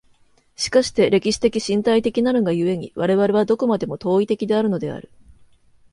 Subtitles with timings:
[0.55, 5.11] しかして歴史的身体的なるが故に、我々はどこまでも当為的であるのである。